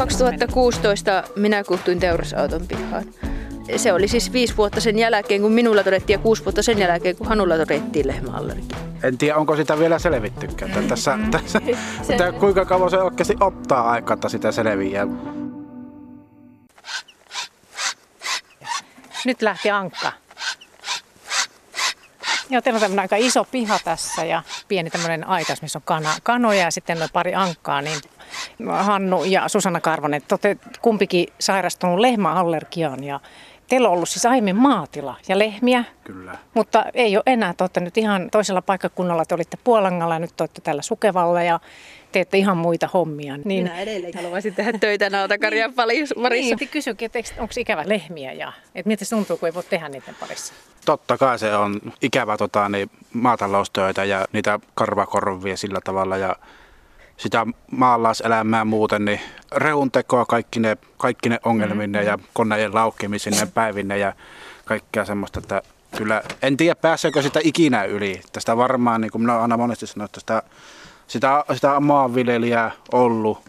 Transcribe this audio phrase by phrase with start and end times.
[0.00, 3.04] 2016 minä kuhtuin teurasauton pihaan.
[3.76, 7.16] Se oli siis viisi vuotta sen jälkeen, kun minulla todettiin, ja kuusi vuotta sen jälkeen,
[7.16, 8.76] kun Hanulla todettiin lehmäallergia.
[9.02, 10.70] En tiedä, onko sitä vielä selvittykään.
[10.76, 10.88] Mm.
[10.88, 11.60] Tässä, tässä,
[12.06, 12.12] se...
[12.12, 15.06] Että kuinka kauan se oikeasti ottaa aikaa, että sitä selviää.
[19.24, 20.12] Nyt lähti ankka.
[22.50, 26.14] Joo, teillä on tämmöinen aika iso piha tässä ja pieni tämmöinen aitas, missä on kana,
[26.22, 27.82] kanoja ja sitten on pari ankkaa.
[27.82, 28.00] Niin
[28.66, 33.20] Hannu ja Susanna Karvonen, te olette kumpikin sairastunut lehmäallergiaan ja
[33.68, 35.84] teillä on ollut siis aiemmin maatila ja lehmiä.
[36.04, 36.38] Kyllä.
[36.54, 40.36] Mutta ei ole enää, te olette nyt ihan toisella paikkakunnalla, te olitte Puolangalla ja nyt
[40.36, 41.60] te olette täällä Sukevalla ja
[42.12, 43.36] teette ihan muita hommia.
[43.36, 43.64] Niin...
[43.64, 46.14] Minä edelleen haluaisin tehdä töitä nautakarjan parissa.
[46.30, 49.88] Niin, kysynkin, että onko ikävä lehmiä ja että miltä se tuntuu, kun ei voi tehdä
[49.88, 50.54] niiden parissa?
[50.84, 56.36] Totta kai se on ikävä tota, niin, maataloustöitä ja niitä karvakorvia sillä tavalla ja
[57.20, 59.20] sitä maalaiselämää muuten, niin
[59.52, 62.22] reuntekoa kaikki ne, kaikki ne ongelminne mm-hmm.
[62.22, 64.12] ja koneiden laukkimisine päivinne ja
[64.64, 65.62] kaikkea semmoista, että
[65.96, 68.20] kyllä en tiedä pääseekö sitä ikinä yli.
[68.32, 70.42] Tästä varmaan, niin kuin minä aina monesti sanoin, että sitä,
[71.06, 73.42] sitä, sitä maanviljelijää ollut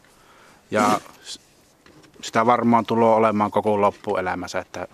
[0.72, 1.00] ja
[2.22, 4.88] sitä varmaan tulee olemaan koko loppuelämänsä, että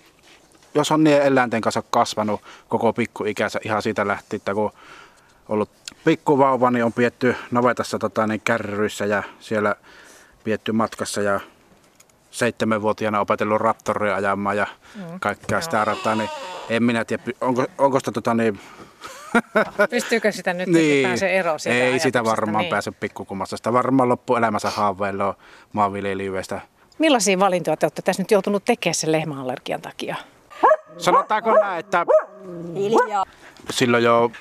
[0.75, 4.71] jos on niin eläinten kanssa kasvanut koko pikkuikänsä ihan siitä lähti, että kun
[5.49, 5.69] ollut
[6.07, 9.75] pikkuvauva, niin on pietty navetassa tota, niin kärryissä ja siellä
[10.43, 11.39] pietty matkassa ja
[12.31, 16.29] seitsemänvuotiaana opetellut raptoria ajamaan ja mm, kaikkea sitä rataa, niin
[16.69, 18.59] en minä tiedä, onko, onko sitä tota niin...
[19.89, 22.69] Pystyykö sitä nyt niin, pääse eroon siitä Ei sitä varmaan niin.
[22.69, 23.57] pääse pikkukummasta.
[23.57, 25.37] Sitä varmaan loppuelämänsä haaveilla
[25.73, 26.61] maanviljelijöistä.
[26.99, 30.15] Millaisia valintoja te olette tässä nyt joutunut tekemään sen lehmäallergian takia?
[30.97, 32.05] Sanotaanko näin, että
[33.69, 34.31] silloin jo,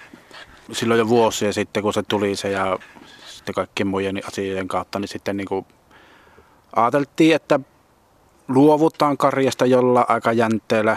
[0.72, 2.78] silloin jo vuosia sitten, kun se tuli se ja
[3.26, 5.66] sitten kaikkien muiden asioiden kautta, niin sitten niin kuin
[6.76, 7.60] ajateltiin, että
[8.48, 10.96] luovutaan karjasta jolla aika jänteellä.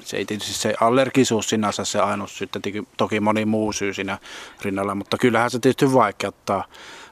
[0.00, 2.62] Se ei tietysti se allergisuus sinänsä se ainut sitten
[2.96, 4.18] toki moni muu syy siinä
[4.62, 6.64] rinnalla, mutta kyllähän se tietysti vaikeuttaa,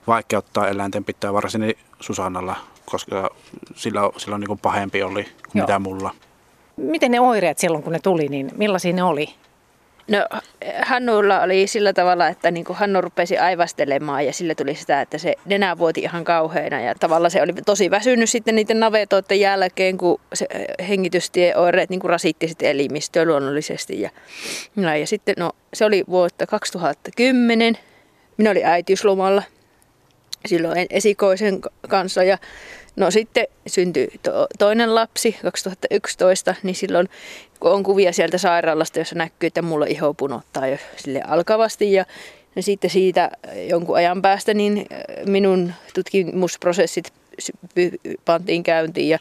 [0.06, 2.56] vaikeuttaa eläinten pitää varsin Susannalla,
[2.86, 3.30] koska
[3.74, 5.66] sillä, sillä on niin pahempi oli kuin Joo.
[5.66, 6.14] mitä mulla.
[6.76, 9.34] Miten ne oireet silloin, kun ne tuli, niin millaisia ne oli?
[10.10, 10.40] No
[10.82, 15.34] Hannulla oli sillä tavalla, että niin Hannu rupesi aivastelemaan ja sillä tuli sitä, että se
[15.44, 16.80] nenä vuoti ihan kauheena.
[16.80, 20.46] Ja tavallaan se oli tosi väsynyt sitten niiden navetoiden jälkeen, kun se
[20.88, 24.00] hengitystieoireet niin rasitti sitten elimistöä luonnollisesti.
[24.00, 24.10] Ja,
[24.76, 27.78] no, ja sitten no, se oli vuotta 2010.
[28.36, 29.42] Minä olin äitiyslomalla
[30.46, 32.38] silloin esikoisen kanssa ja
[33.00, 37.08] No sitten syntyi to- toinen lapsi 2011, niin silloin
[37.60, 42.04] kun on kuvia sieltä sairaalasta, jossa näkyy, että mulla iho punottaa jo sille alkavasti ja
[42.56, 43.30] ja sitten siitä
[43.68, 47.12] jonkun ajan päästä niin äh, minun tutkimusprosessit
[48.24, 49.18] pantiin käyntiin ja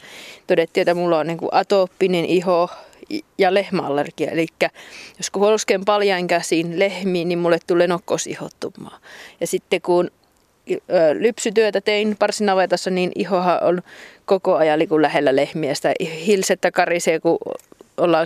[0.48, 2.70] todettiin, että mulla on niin kuin atooppinen iho
[3.38, 4.32] ja lehmäallergia.
[4.32, 4.48] Eli
[5.18, 5.44] jos kun
[5.86, 9.00] paljain käsiin lehmiin, niin mulle tulee nokkosihottumaa.
[9.42, 10.12] Ja sitten kun
[11.14, 13.82] lypsytyötä tein parsinavetassa, niin ihohan on
[14.26, 15.74] koko ajan niin lähellä lehmiä.
[15.74, 15.94] Sitä
[16.26, 17.38] hilsettä karisee, kun
[17.98, 18.26] ollaan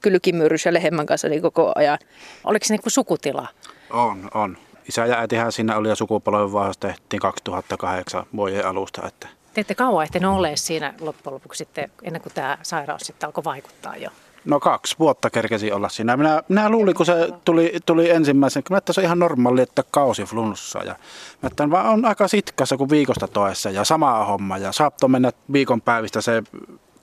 [0.00, 1.98] kylkimyyrys ja lehmän kanssa niin koko ajan.
[2.44, 3.48] Oliko se niin kuin sukutila?
[3.90, 4.56] On, on.
[4.88, 9.06] Isä ja äitihän siinä oli jo sukupolven vaihdos tehtiin 2008 vuoden alusta.
[9.06, 9.28] Että.
[9.54, 13.44] Te ette kauan ehtineet ole siinä loppujen lopuksi sitten, ennen kuin tämä sairaus sitten alkoi
[13.44, 14.10] vaikuttaa jo?
[14.44, 16.16] No kaksi vuotta kerkesi olla siinä.
[16.16, 20.24] Minä, minä luulin, kun se tuli, tuli ensimmäisen, että se on ihan normaali, että kausi
[20.24, 20.78] flunssa.
[20.78, 20.96] Ja
[21.42, 24.58] että vaan on aika sitkassa kuin viikosta toessa ja sama homma.
[24.58, 26.42] Ja saattoi mennä viikon päivistä se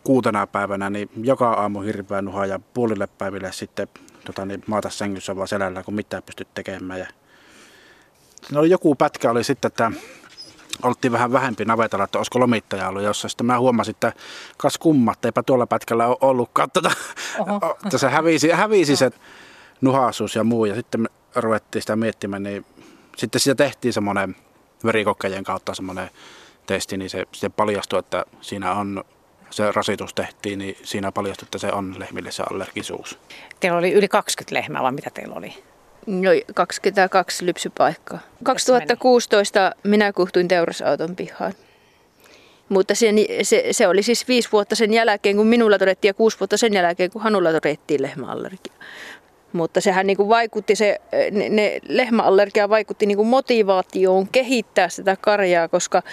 [0.04, 3.88] kuutena päivänä, niin joka aamu hirveä nuha ja puolille päiville sitten
[4.26, 7.00] tota, niin maata sängyssä vaan selällä, kun mitään pysty tekemään.
[7.00, 7.08] Ja
[8.52, 9.92] no, joku pätkä oli sitten, että
[10.84, 13.30] oltiin vähän vähempi navetalla, että olisiko lomittaja ollut jossa.
[13.30, 14.14] Sitten mä huomasin, että
[14.58, 16.72] kas kummat, eipä tuolla pätkällä ole ollutkaan.
[16.72, 16.92] Tota,
[17.86, 19.12] että se hävisi, hävisi se
[19.82, 20.66] nuhaisuus ja muu.
[20.66, 22.66] Ja sitten me ruvettiin sitä miettimään, niin
[23.18, 24.36] sitten sitä tehtiin semmoinen
[24.86, 26.10] verikokeiden kautta semmoinen
[26.66, 29.04] testi, niin se, se paljastui, että siinä on
[29.50, 33.20] se rasitus tehtiin, niin siinä paljastui, että se on lehmille se allergisuus.
[33.60, 35.64] Teillä oli yli 20 lehmää, vai mitä teillä oli?
[36.08, 38.20] No 22 lypsypaikkaa.
[38.44, 41.54] 2016 minä kuhtuin teurasauton pihaan.
[42.70, 43.08] Mutta se,
[43.42, 46.74] se, se, oli siis viisi vuotta sen jälkeen, kun minulla todettiin ja kuusi vuotta sen
[46.74, 48.74] jälkeen, kun Hanulla todettiin lehmäallergia.
[49.54, 51.02] Mutta sehän niin kuin vaikutti, se,
[51.32, 56.04] ne, ne lehmäallergia vaikutti niin kuin motivaatioon kehittää sitä karjaa, koska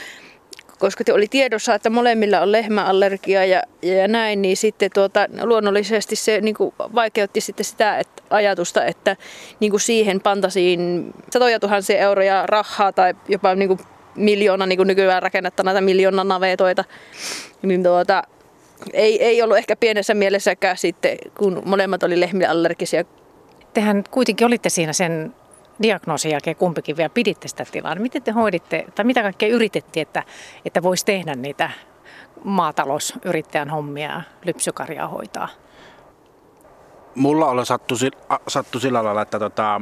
[0.78, 6.16] koska te oli tiedossa, että molemmilla on lehmäallergia ja, ja näin, niin sitten tuota, luonnollisesti
[6.16, 9.16] se niin kuin vaikeutti sitten sitä että ajatusta, että
[9.60, 13.80] niin kuin siihen pantasiin satoja tuhansia euroja rahaa tai jopa niin kuin
[14.14, 16.84] miljoona, niin kuin nykyään rakennetta näitä miljoona navetoita.
[17.62, 18.22] Niin tuota,
[18.92, 23.04] ei, ei ollut ehkä pienessä mielessäkään sitten, kun molemmat oli lehmille allergisia.
[23.74, 25.34] Tehän kuitenkin olitte siinä sen
[25.82, 27.94] diagnoosin jälkeen kumpikin vielä piditte sitä tilaa.
[27.94, 30.22] Niin miten te hoiditte, tai mitä kaikkea yritettiin, että,
[30.64, 31.70] että voisi tehdä niitä
[32.44, 35.48] maatalousyrittäjän hommia, lypsykarjaa hoitaa?
[37.14, 37.94] Mulla oli sattu,
[38.48, 39.80] sattu sillä lailla, että tota,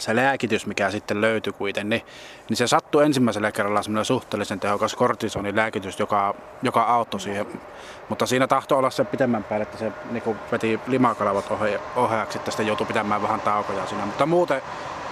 [0.00, 2.02] se lääkitys, mikä sitten löytyi kuitenkin, niin,
[2.48, 7.46] niin se sattui ensimmäisellä kerralla semmoinen suhteellisen tehokas kortisonilääkitys, joka, joka auttoi siihen.
[8.08, 11.50] Mutta siinä tahtoi olla se pitemmän päälle, että se niin veti limakalavat
[11.96, 14.06] ohjaaksi, että sitten joutui pitämään vähän taukoja siinä.
[14.06, 14.62] Mutta muuten,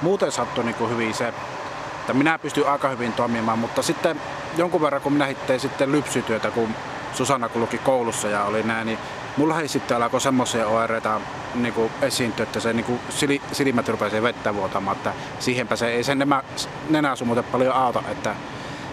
[0.03, 4.21] muuten sattui niin hyvin se, että minä pystyn aika hyvin toimimaan, mutta sitten
[4.57, 6.75] jonkun verran kun minä tein sitten lypsytyötä, kun
[7.13, 8.99] Susanna kulki koulussa ja oli näin, niin
[9.37, 11.21] mulla ei sitten alkoi semmoisia oireita
[11.55, 16.19] niin esiintyä, että se niin sil, silmät rupesi vettä vuotamaan, että siihenpä se ei sen
[16.19, 16.43] nenä,
[16.91, 18.35] nenäsumuute paljon auta, että,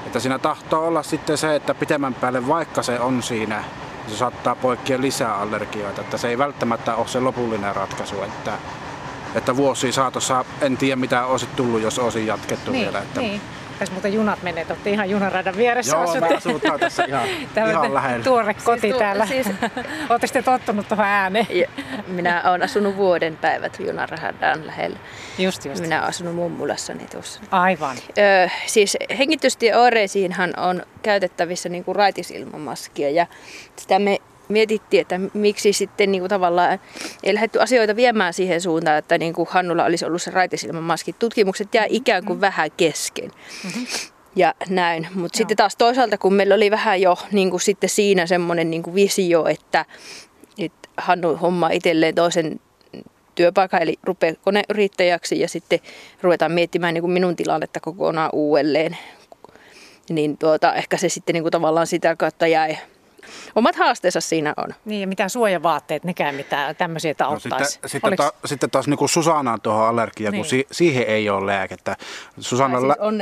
[0.06, 3.64] että siinä tahtoo olla sitten se, että pitemmän päälle vaikka se on siinä,
[4.08, 8.54] se saattaa poikkia lisää allergioita, että se ei välttämättä ole se lopullinen ratkaisu, että,
[9.36, 13.00] että vuosi saatossa en tiedä mitä olisi tullut, jos olisi jatkettu niin, vielä.
[13.00, 13.42] Että, niin.
[13.80, 15.96] Tässä muuten junat menee, olette ihan junaradan vieressä.
[15.96, 16.20] Joo, asutte.
[16.20, 17.28] mä asun tässä ihan,
[17.70, 18.24] ihan lähellä.
[18.24, 19.26] Tuore koti siis tu- täällä.
[19.26, 19.48] Siis...
[20.10, 21.48] Oletteko te tottunut tuohon ääneen?
[21.50, 21.68] Ja,
[22.08, 25.00] minä olen asunut vuoden päivät junaradan lähellä.
[25.38, 25.82] Just, just.
[25.82, 27.42] Minä olen asunut mummulassani tuossa.
[27.52, 27.98] Aivan.
[28.18, 33.28] Ö, siis hengitystieoireisiinhan on käytettävissä niin kuin raitisilmamaskia ja
[33.76, 36.80] sitä me mietittiin, että miksi sitten niin kuin tavallaan
[37.24, 41.14] ei lähdetty asioita viemään siihen suuntaan, että niin kuin Hannulla olisi ollut se raitisilmamaski.
[41.14, 43.32] Tutkimukset jää ikään kuin vähän kesken.
[43.64, 43.86] Mm-hmm.
[44.36, 45.08] Ja näin.
[45.14, 48.84] Mutta sitten taas toisaalta, kun meillä oli vähän jo niin kuin sitten siinä semmoinen niin
[48.84, 49.86] kuin visio, että,
[50.60, 52.60] että Hannu homma itselleen toisen
[53.36, 55.80] työpaikan, eli rupeaa koneyrittäjäksi ja sitten
[56.22, 58.98] ruvetaan miettimään niin kuin minun tilannetta kokonaan uudelleen.
[60.10, 62.78] Niin tuota, ehkä se sitten niin kuin tavallaan sitä kautta jäi
[63.56, 64.70] omat haasteensa siinä on.
[64.86, 67.60] Niin ja mitään suojavaatteet, nekään mitään tämmöisiä, että auttaisi.
[67.60, 70.40] No, sitten, sitten, ta, sitten taas niin kuin Susanaan tuohon allergiaan, niin.
[70.40, 71.98] kun si, siihen ei ole lääkettä.
[72.40, 73.22] Susanna siis on,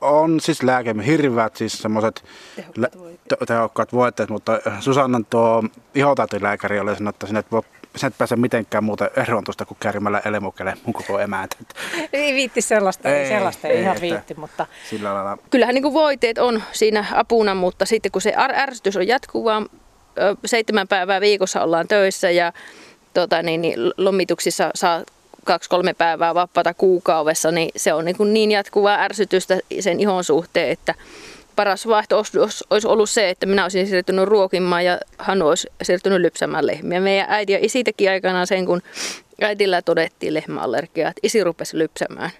[0.00, 2.24] on siis lääke, hirveät siis semmoiset
[2.56, 2.94] tehokkaat,
[3.30, 5.64] lä- tehokkaat voitteet, mutta Susannan tuo
[5.94, 7.62] ihotautilääkäri oli sanonut, että sinne voi
[7.96, 11.56] sä et pääse mitenkään muuta eroon tuosta kuin käärimällä elemukelle mun koko emäntä.
[12.12, 14.66] Ei viitti sellaista, ei, sellaista ei, ihan viitti, mutta...
[14.90, 15.38] Sillä lailla.
[15.50, 19.62] Kyllähän niin kuin voiteet on siinä apuna, mutta sitten kun se ärsytys on jatkuvaa,
[20.44, 22.52] seitsemän päivää viikossa ollaan töissä ja
[23.14, 25.02] tota, niin, niin, lomituksissa saa
[25.44, 30.70] kaksi-kolme päivää vapaata kuukaudessa, niin se on niin, kuin niin jatkuvaa ärsytystä sen ihon suhteen,
[30.70, 30.94] että
[31.58, 36.66] paras vaihtoehto olisi ollut se, että minä olisin siirtynyt ruokimaan ja hän olisi siirtynyt lypsämään
[36.66, 37.00] lehmiä.
[37.00, 38.82] Meidän äiti ja isi teki aikanaan sen, kun
[39.40, 42.30] äitillä todettiin lehmäallergia, että isi rupesi lypsämään.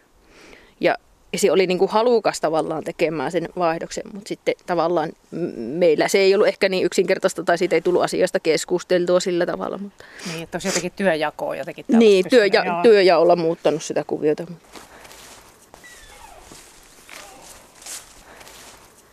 [0.80, 0.96] Ja
[1.32, 5.12] isi oli niin kuin halukas tavallaan tekemään sen vaihdoksen, mutta sitten tavallaan
[5.56, 9.78] meillä se ei ollut ehkä niin yksinkertaista tai siitä ei tullut asiasta keskusteltua sillä tavalla.
[9.78, 10.04] Mutta...
[10.32, 11.84] Niin, että olisi jotenkin työjakoa jotenkin.
[11.88, 14.46] Niin, työja, työjaolla muuttanut sitä kuviota.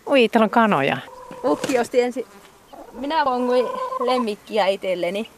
[0.08, 0.98] Ui, täällä on kanoja.
[1.44, 2.26] Ukki osti ensin.
[2.94, 3.66] Minä vonguin
[4.00, 5.30] lemmikkiä itselleni.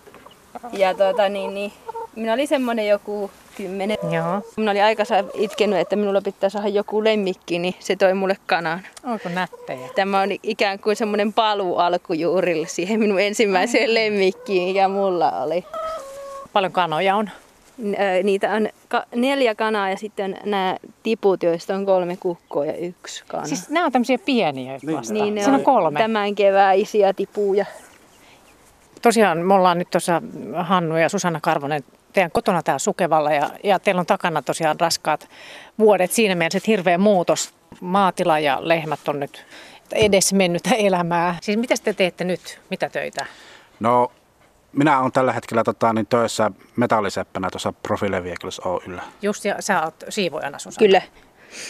[0.73, 1.73] Ja tuota, niin, niin,
[2.15, 3.97] minä olin semmonen joku kymmenen.
[4.11, 4.41] Joo.
[4.57, 5.03] Minä olin aika
[5.33, 8.81] itkenyt, että minulla pitää saada joku lemmikki, niin se toi mulle kanan.
[9.03, 9.89] Onko nättejä?
[9.95, 15.65] Tämä on ikään kuin semmoinen paluu alkujuurille siihen minun ensimmäiseen lemmikkiin, mikä mulla oli.
[16.53, 17.29] Paljon kanoja on?
[18.23, 18.69] Niitä on
[19.15, 23.47] neljä kanaa ja sitten nämä tiput, joista on kolme kukkoa ja yksi kana.
[23.47, 24.97] Siis nämä on tämmöisiä pieniä niin.
[24.97, 25.13] vasta.
[25.13, 25.99] Niin, Siinä on kolme.
[25.99, 27.65] Tämän keväisiä tipuja.
[29.01, 30.21] Tosiaan me ollaan nyt tuossa
[30.55, 35.29] Hannu ja Susanna Karvonen teidän kotona täällä Sukevalla ja, ja teillä on takana tosiaan raskaat
[35.79, 37.53] vuodet siinä mielessä, että hirveä muutos.
[37.81, 39.45] Maatila ja lehmät on nyt
[39.91, 41.35] edes mennyt elämää.
[41.41, 42.59] Siis mitä te teette nyt?
[42.69, 43.25] Mitä töitä?
[43.79, 44.11] No
[44.77, 49.01] minä olen tällä hetkellä tota, niin töissä metalliseppänä tuossa Profileviekels Oyllä.
[49.21, 50.79] Just ja sä oot siivoajana Susanna.
[50.79, 51.01] Kyllä.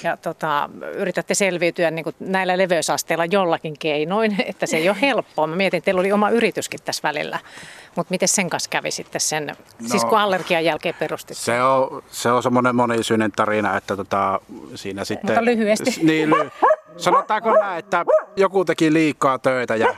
[0.03, 5.47] Ja tota, yritätte selviytyä niin näillä leveysasteilla jollakin keinoin, että se ei ole helppoa.
[5.47, 7.39] Mä mietin, että teillä oli oma yrityskin tässä välillä.
[7.95, 9.55] Mutta miten sen kanssa kävi sitten sen, no,
[9.87, 11.37] siis kun allergian jälkeen perustit?
[11.37, 14.41] Se on, se on semmoinen monisyinen tarina, että tota,
[14.75, 15.29] siinä sitten...
[15.29, 15.95] Mutta lyhyesti.
[16.03, 16.51] Niin, ly,
[16.97, 19.95] sanotaanko näin, että joku teki liikaa töitä ja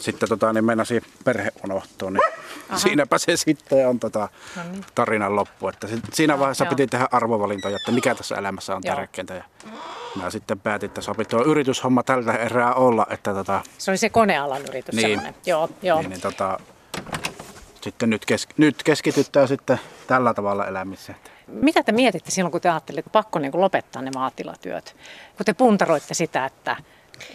[0.00, 2.22] sitten tota, niin meinasi perhe unohtua, niin
[2.68, 2.78] Aha.
[2.78, 4.84] siinäpä se sitten on tota, no niin.
[4.94, 5.68] tarinan loppu.
[5.68, 6.70] Että siinä vaiheessa Joo.
[6.70, 8.96] piti tehdä arvovalintoja, että mikä tässä elämässä on Joo.
[8.96, 9.34] tärkeintä.
[9.34, 9.44] Ja
[10.16, 13.06] mä sitten päätin, että sopii tuo yrityshomma tältä erää olla.
[13.10, 15.98] Että tota, se oli se konealan yritys niin, Joo, jo.
[15.98, 16.58] Niin, niin tota,
[17.82, 21.18] sitten nyt, kes, nyt keskitytään sitten tällä tavalla elämiseen.
[21.46, 24.96] Mitä te mietitte silloin, kun te ajattelitte, että pakko niin kuin lopettaa ne maatilatyöt?
[25.36, 26.76] Kun te puntaroitte sitä, että,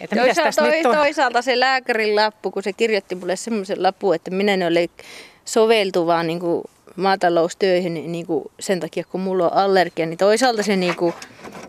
[0.00, 4.54] että toisaalta, toi, toisaalta se lääkärin lappu, kun se kirjoitti mulle semmoisen lappu, että minä
[4.54, 4.88] en ole
[5.44, 6.62] soveltuvaa niin kuin
[6.96, 11.14] maataloustöihin niin, niin kuin sen takia, kun mulla on allergia, niin toisaalta se niin kuin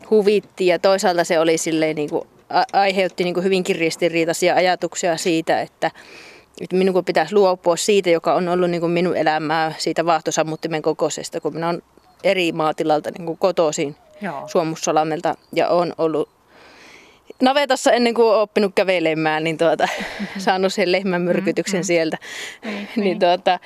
[0.10, 2.28] huvitti ja toisaalta se oli silleen niin kuin,
[2.74, 5.92] aiheutti niin kuin hyvinkin ristiriitaisia ajatuksia siitä, että,
[6.62, 11.42] että minun pitäisi luopua siitä, joka on ollut niin kuin minun elämää siitä vaahtosammuttimen kokoisesta,
[11.42, 11.82] kun minä olen
[12.24, 13.96] eri maatilalta niin kuin kotoisin
[14.48, 16.30] Suomussalamelta ja on ollut
[17.41, 19.88] navetassa ennen kuin olen oppinut kävelemään, niin tuota,
[20.38, 21.86] saanut sen lehmän myrkytyksen mm-hmm.
[21.86, 22.17] sieltä.
[22.65, 23.03] Mm-hmm.
[23.03, 23.60] niin tuota,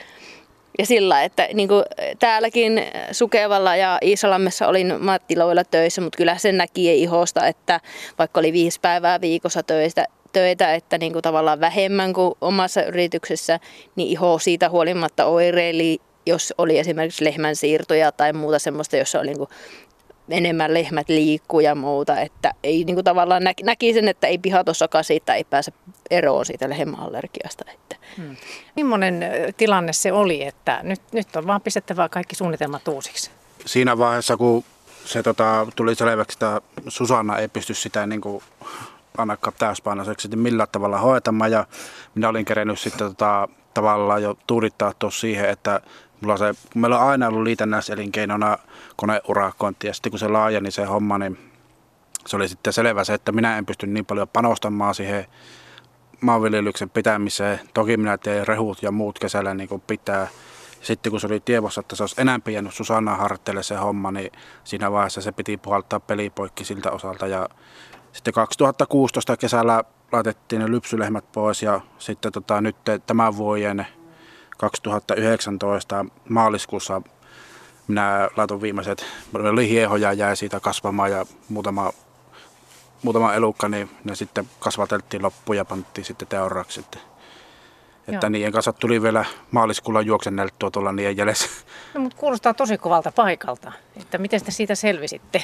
[0.79, 1.83] ja sillä, että niin kuin
[2.19, 7.79] täälläkin Sukevalla ja Iisalammessa olin maattiloilla töissä, mutta kyllä sen näki ihosta, että
[8.19, 13.59] vaikka oli viisi päivää viikossa töistä, töitä, että niin kuin tavallaan vähemmän kuin omassa yrityksessä,
[13.95, 19.27] niin iho siitä huolimatta oireili, jos oli esimerkiksi lehmän siirtoja tai muuta semmoista, jossa oli
[19.27, 19.49] niin kuin
[20.33, 24.37] enemmän lehmät liikkuu ja muuta, että ei niin kuin tavallaan nä- näki sen, että ei
[24.37, 25.73] pihatossakaan siitä ei pääse
[26.11, 27.65] eroon siitä lehmäallergiasta.
[27.73, 27.95] Että.
[28.17, 28.35] Hmm.
[28.75, 29.23] Millainen
[29.57, 33.31] tilanne se oli, että nyt, nyt on vaan pistettävä kaikki suunnitelmat uusiksi?
[33.65, 34.63] Siinä vaiheessa, kun
[35.05, 38.43] se tota, tuli selväksi, että Susanna ei pysty sitä niin kuin
[39.17, 41.67] ainakaan täyspainoiseksi niin millään tavalla hoitamaan ja
[42.15, 45.81] minä olin kerennyt sitten tota, tavallaan jo tuudittaa tuossa siihen, että
[46.23, 48.57] mulla se, meillä on aina ollut liitännäiselinkeinona
[48.95, 51.37] koneurakointi ja sitten kun se laajeni se homma, niin
[52.25, 55.25] se oli sitten selvä se, että minä en pysty niin paljon panostamaan siihen
[56.21, 57.59] maanviljelyksen pitämiseen.
[57.73, 60.27] Toki minä tein rehut ja muut kesällä niin kuin pitää.
[60.81, 64.31] Sitten kun se oli tiedossa, että se olisi enää jäänyt Susanna harteille se homma, niin
[64.63, 67.27] siinä vaiheessa se piti puhaltaa pelipoikki siltä osalta.
[67.27, 67.49] Ja
[68.13, 72.75] sitten 2016 kesällä laitettiin ne lypsylehmät pois ja sitten tota, nyt
[73.05, 73.87] tämän vuoden
[74.63, 77.01] 2019 maaliskuussa
[77.87, 81.93] minä laitoin viimeiset, oli hiehoja jäi siitä kasvamaan ja muutama,
[83.03, 86.85] muutama elukka, niin ne sitten kasvateltiin loppuun ja panttiin sitten teoraksi.
[88.03, 91.49] Että, että niiden kanssa tuli vielä maaliskuulla juoksenneltua tuolla niiden jäljessä.
[91.93, 95.43] No, mutta kuulostaa tosi kovalta paikalta, että miten te siitä selvisitte?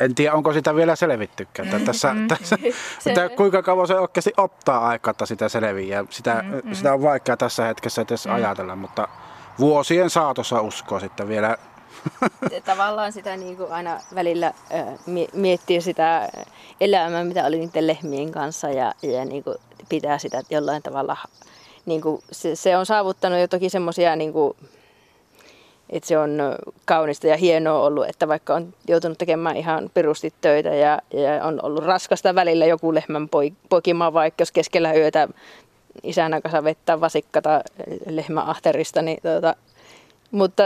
[0.00, 1.84] En tiedä, onko sitä vielä selvittykään.
[1.84, 2.28] Tässä, mm-hmm.
[2.28, 2.58] tässä,
[2.98, 3.14] se...
[3.36, 6.04] kuinka kauan se oikeasti ottaa aikaa, että sitä selviää.
[6.10, 6.74] Sitä, mm-hmm.
[6.74, 8.36] sitä on vaikea tässä hetkessä edes mm-hmm.
[8.36, 9.08] ajatella, mutta
[9.58, 11.56] vuosien saatossa uskoa sitten vielä.
[12.64, 14.52] Tavallaan sitä niin kuin aina välillä
[15.32, 16.28] miettiä sitä
[16.80, 19.56] elämää, mitä oli niiden lehmien kanssa ja, ja niin kuin
[19.88, 21.16] pitää sitä jollain tavalla,
[21.86, 24.32] niin kuin se, se on saavuttanut jo toki semmoisia niin
[25.90, 26.38] että se on
[26.84, 31.60] kaunista ja hienoa ollut, että vaikka on joutunut tekemään ihan perusti töitä ja, ja on
[31.62, 33.28] ollut raskasta välillä joku lehmän
[33.68, 35.28] poikimaan, vaikka jos keskellä yötä
[36.02, 37.60] isänä kanssa vettää vasikkata
[38.06, 39.56] lehmäahterista, niin tuota,
[40.30, 40.62] mutta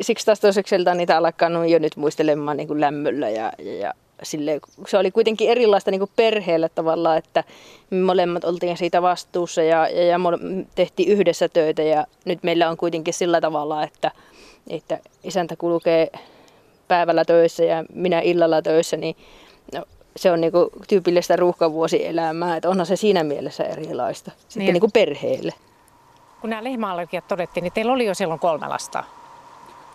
[0.00, 3.94] siksi taas toisekselta niitä alkanut jo nyt muistelemaan niin kuin lämmöllä ja, ja
[4.24, 7.44] sille, se oli kuitenkin erilaista niin kuin perheellä tavallaan, että
[7.90, 10.18] me molemmat oltiin siitä vastuussa ja, ja, ja
[10.74, 14.10] tehtiin yhdessä töitä ja nyt meillä on kuitenkin sillä tavalla, että,
[14.70, 16.10] että isäntä kulkee
[16.88, 19.16] päivällä töissä ja minä illalla töissä, niin
[19.74, 19.84] no,
[20.16, 24.72] se on niinku tyypillistä ruuhkavuosielämää, että onhan se siinä mielessä erilaista sitten niin.
[24.72, 25.52] niinku perheelle.
[26.40, 29.04] Kun nämä lehmäallergiat todettiin, niin teillä oli jo silloin kolme lasta.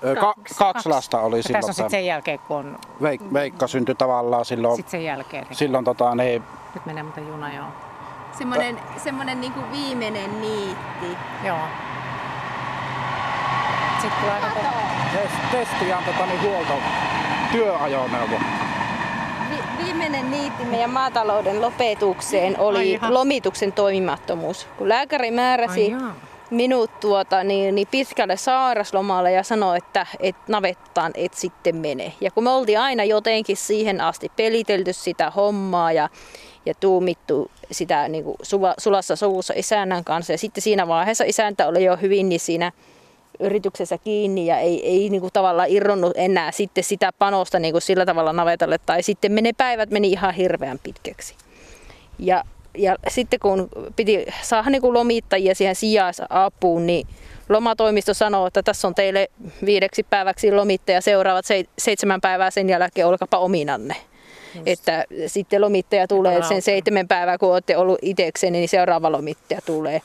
[0.02, 1.62] Ka- kaksi, kaksi lasta oli silloin.
[1.62, 2.78] Tässä on sitten sen jälkeen, kun on...
[3.02, 4.76] Veik- Veikka syntyi tavallaan silloin...
[4.76, 5.48] Sitten sen jälkeen.
[5.52, 6.44] Silloin tota, niin...
[6.74, 7.66] Nyt menee muuten juna, joo.
[8.38, 8.82] Semmoinen, to...
[8.98, 11.18] semmoinen niin kuin viimeinen niitti.
[11.44, 11.58] Joo.
[14.02, 14.66] Sitten tulee koko...
[15.14, 16.74] Test, testiaan tota, niin huolto,
[17.52, 18.40] työajoneuvo.
[19.50, 24.68] Vi- viimeinen niitti meidän maatalouden lopetukseen oli Ai lomituksen toimimattomuus.
[24.78, 25.94] Kun lääkäri määräsi...
[25.94, 32.14] Ai minut tuota, niin, niin pitkälle sairaslomalle ja sanoi, että et navettaan et sitten mene.
[32.22, 36.10] Ja kun me oltiin aina jotenkin siihen asti pelitelty sitä hommaa ja,
[36.66, 38.38] ja tuumittu sitä niin kuin
[38.78, 40.34] sulassa sovussa isännän kanssa.
[40.34, 42.72] Ja sitten siinä vaiheessa isäntä oli jo hyvin niin siinä
[43.40, 47.82] yrityksessä kiinni ja ei, ei niin kuin tavallaan irronnut enää sitten sitä panosta niin kuin
[47.82, 48.78] sillä tavalla navetalle.
[48.86, 51.36] Tai sitten meni päivät meni ihan hirveän pitkäksi.
[52.20, 52.44] Ja
[52.78, 57.08] ja sitten kun piti saada niin kuin lomittajia siihen sijaisapuun, niin
[57.50, 59.28] lomatoimisto sanoo, että tässä on teille
[59.66, 61.46] viideksi päiväksi lomittaja seuraavat
[61.78, 63.96] seitsemän päivää sen jälkeen, olkapa ominanne.
[64.56, 64.68] Just.
[64.68, 70.02] Että sitten lomittaja tulee sen seitsemän päivää, kun olette ollut itsekseen, niin seuraava lomittaja tulee.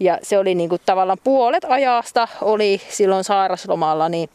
[0.00, 4.30] Ja se oli niin kuin tavallaan puolet ajasta oli silloin sairaslomalla niin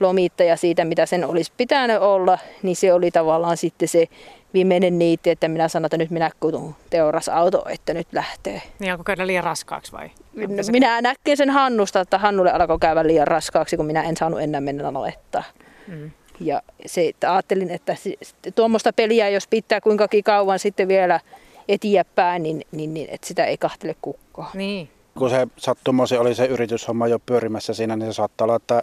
[0.00, 4.08] lomittaja siitä, mitä sen olisi pitänyt olla, niin se oli tavallaan sitten se
[4.54, 8.62] viimeinen niitti, että minä sanon, että nyt minä kutun teurasauto, että nyt lähtee.
[8.78, 10.10] Niin onko käydä liian raskaaksi vai?
[10.70, 14.60] Minä näkeen sen Hannusta, että Hannulle alkoi käydä liian raskaaksi, kun minä en saanut enää
[14.60, 15.44] mennä navettaan.
[15.88, 16.10] Mm.
[16.40, 17.96] Ja se, että ajattelin, että
[18.54, 21.20] tuommoista peliä, jos pitää kuinkakin kauan sitten vielä
[21.68, 24.50] eteenpäin, niin, niin, niin että sitä ei kahtele kukkaa.
[24.54, 24.88] Niin.
[25.18, 28.82] Kun se sattumosi oli se yrityshomma jo pyörimässä siinä, niin se saattaa olla, että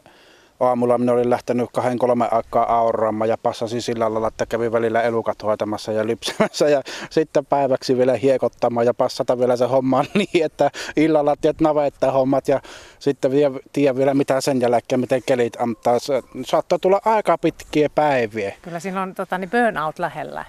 [0.60, 5.02] aamulla minä olin lähtenyt kahden kolme aikaa auraamaan ja passasin sillä lailla, että kävin välillä
[5.02, 10.46] elukat hoitamassa ja lypsämässä ja sitten päiväksi vielä hiekottamaan ja passata vielä se homma niin,
[10.46, 12.62] että illalla tiedät navetta hommat ja
[13.00, 16.00] sitten vielä, tiedä vielä mitä sen jälkeen, miten kelit antaa.
[16.00, 18.54] Se saattaa tulla aika pitkiä päiviä.
[18.62, 20.46] Kyllä siinä on tota, niin burnout lähellä.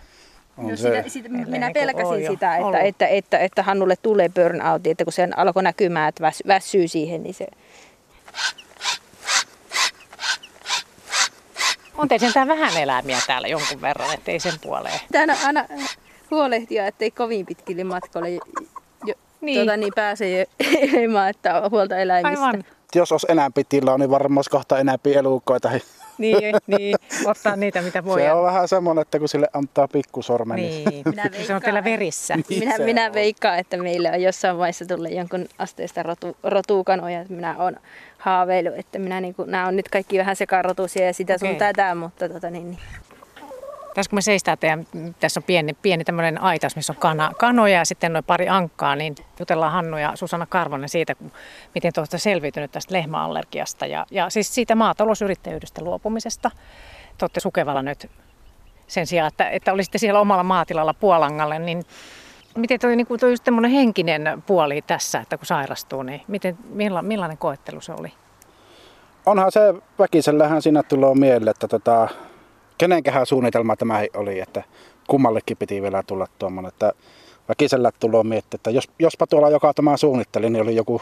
[0.56, 4.86] No sitä, sitä, minä niin pelkäsin sitä, että, että, että, että, että Hannulle tulee burnout,
[4.86, 7.46] että kun se alkoi näkymään, että väsyy siihen, niin se
[12.00, 15.00] On teillä sentään vähän eläimiä täällä jonkun verran, ettei sen puoleen.
[15.12, 15.64] Täällä aina
[16.30, 19.56] huolehtia, ettei kovin pitkille matkoille jo, niin.
[19.58, 20.46] Tuota, niin pääse
[21.02, 22.46] ilman, että on huolta eläimistä.
[22.46, 22.64] Aivan.
[22.94, 25.70] Jos olisi enämpi tilaa, niin varmaan olisi kohta enämpi elukoita.
[26.20, 26.96] Niin, niin,
[27.26, 28.20] ottaa niitä mitä voi.
[28.20, 30.56] Se on vähän semmoinen, että kun sille antaa pikkusormen.
[30.56, 32.36] Niin, niin minä veikkaan, se on teillä verissä.
[32.36, 37.24] Niin minä, minä veikkaan, että meillä on jossain vaiheessa tullut jonkun asteista rotu, rotukanoja.
[37.28, 37.80] Minä olen
[38.18, 41.48] haaveilu, että minä niin kuin, nämä on nyt kaikki vähän sekarotuisia ja sitä okay.
[41.48, 42.80] sun tätä, mutta tota niin, niin.
[43.94, 44.58] Tässä kun me seistään
[45.20, 48.96] tässä on pieni, pieni tämmöinen aitas, missä on kana, kanoja ja sitten noin pari ankkaa,
[48.96, 51.14] niin jutellaan Hannu ja Susanna Karvonen siitä,
[51.74, 56.50] miten te olette selviytynyt tästä lehmäallergiasta ja, ja siis siitä maatalousyrittäjyydestä luopumisesta.
[57.18, 58.10] Te olette sukevalla nyt
[58.86, 61.84] sen sijaan, että, että olisitte siellä omalla maatilalla Puolangalle, niin
[62.56, 67.38] Miten tuo, niin toi just henkinen puoli tässä, että kun sairastuu, niin miten, milla, millainen
[67.38, 68.12] koettelu se oli?
[69.26, 72.08] Onhan se väkisellähän siinä tulee mieleen, että tota,
[72.80, 74.62] kenenkähän suunnitelma tämä oli, että
[75.08, 76.92] kummallekin piti vielä tulla tuommoinen, että
[77.48, 81.00] väkisellä tulee miettiä, että jos, jospa tuolla joka tämä suunnitteli, niin oli joku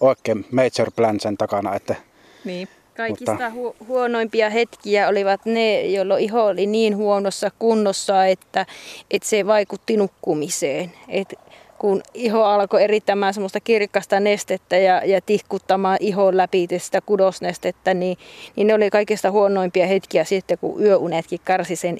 [0.00, 1.94] oikein major plan sen takana, että
[2.44, 2.68] niin.
[2.96, 3.48] Kaikista Mutta...
[3.48, 8.66] hu- huonoimpia hetkiä olivat ne, jolloin iho oli niin huonossa kunnossa, että,
[9.10, 10.92] että se vaikutti nukkumiseen.
[11.08, 11.34] Et
[11.78, 18.18] kun iho alkoi erittämään semmoista kirkasta nestettä ja, ja tihkuttamaan ihon läpi sitä kudosnestettä, niin,
[18.56, 21.98] niin ne oli kaikista huonoimpia hetkiä sitten, kun yöunetkin karsi sen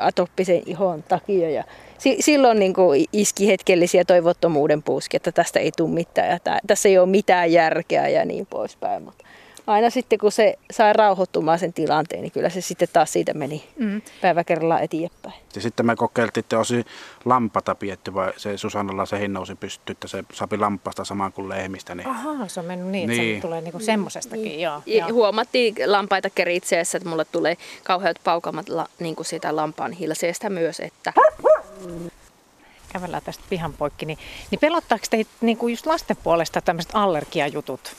[0.00, 1.50] atoppisen ihon takia.
[1.50, 1.64] Ja
[1.98, 6.58] si- silloin niin kuin iski hetkellisiä toivottomuuden puuski, että tästä ei tule mitään ja tää,
[6.66, 9.02] tässä ei ole mitään järkeä ja niin poispäin.
[9.02, 9.24] Mutta
[9.66, 13.64] aina sitten kun se sai rauhoittumaan sen tilanteen, niin kyllä se sitten taas siitä meni
[13.78, 14.02] mm.
[14.20, 15.34] päivä kerrallaan eteenpäin.
[15.54, 16.84] Ja sitten me kokeiltiin, että olisi
[17.24, 21.94] lampata pietty, vai se Susannalla se nousi pystyy, että se sapi lampasta samaan kuin lehmistä.
[21.94, 22.08] Niin...
[22.08, 23.36] Ahaa, se on mennyt niin, että niin.
[23.36, 24.44] se tulee niinku semmoisestakin.
[24.44, 24.60] Niin.
[24.60, 25.12] Joo, joo.
[25.12, 30.80] Huomattiin lampaita keritseessä, että mulle tulee kauheat paukamat la, niin kuin sitä lampaan hilseestä myös.
[30.80, 31.12] Että...
[32.92, 34.18] Kävellään tästä pihan poikki, niin,
[34.50, 37.96] niin pelottaako teitä niin kuin just lasten puolesta tämmöiset allergiajutut?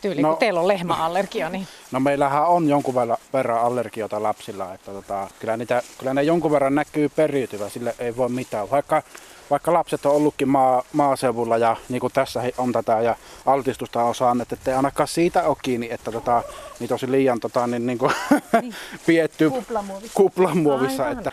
[0.00, 1.48] Tyyli, no, kun teillä on lehmäallergia.
[1.48, 1.66] Niin...
[1.92, 2.94] No meillähän on jonkun
[3.32, 8.16] verran allergiota lapsilla, että tota, kyllä, niitä, kyllä ne jonkun verran näkyy periytyvä, sille ei
[8.16, 8.70] voi mitään.
[8.70, 9.02] Vaikka,
[9.50, 14.14] vaikka lapset on ollutkin maa, maaseudulla ja niin kuin tässä on tätä ja altistusta on
[14.14, 16.42] saanut, että ei ainakaan siitä ole kiinni, että tota,
[16.80, 18.12] niitä olisi liian tota, niin, niin kuin,
[18.62, 18.74] niin.
[19.06, 20.14] pietty kuplamuovissa.
[20.14, 21.32] kuplamuovissa että.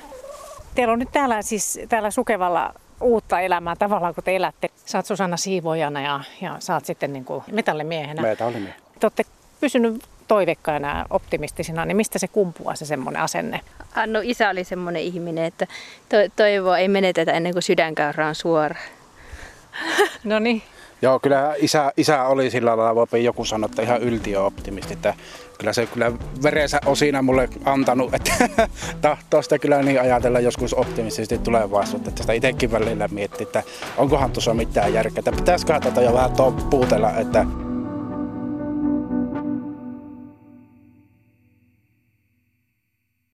[0.75, 2.73] Teillä on nyt täällä, siis, täällä Sukevalla
[3.03, 4.69] uutta elämää tavallaan, kun te elätte.
[4.85, 8.21] Sä oot Susanna siivoojana ja, ja sä oot sitten niin kuin metallimiehenä.
[8.21, 8.83] Metallimiehenä.
[8.99, 9.23] Te olette
[9.61, 13.59] pysynyt toiveikkaina ja optimistisina, niin mistä se kumpuaa se semmoinen asenne?
[14.07, 15.67] No isä oli semmoinen ihminen, että
[16.09, 18.75] to- toivoa ei menetetä ennen kuin sydänkäyrä on suora.
[20.23, 20.61] no niin.
[21.01, 25.13] Joo, kyllä isä, isä oli sillä lailla, voi joku sanoa, että ihan yltiöoptimisti, että
[25.63, 26.11] kyllä se kyllä
[26.43, 28.33] verensä on siinä mulle antanut, että
[29.01, 33.63] tahtoo sitä kyllä niin ajatella joskus optimistisesti tulevaisuutta, että sitä itsekin välillä miettii, että
[33.97, 36.31] onkohan tuossa mitään järkeä, että pitäisiköhän tätä jo vähän
[36.69, 37.45] puutella, että